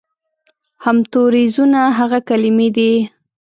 [0.85, 2.93] همتوریزونه هغه کلمې دي